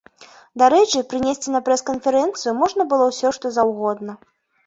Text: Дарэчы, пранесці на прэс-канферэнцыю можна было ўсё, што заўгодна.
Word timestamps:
Дарэчы, 0.61 1.01
пранесці 1.09 1.51
на 1.57 1.59
прэс-канферэнцыю 1.67 2.53
можна 2.61 2.81
было 2.93 3.09
ўсё, 3.11 3.27
што 3.39 3.45
заўгодна. 3.59 4.11